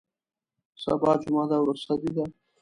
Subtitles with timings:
[0.83, 2.25] سبا جمعه ده او رخصتي ده.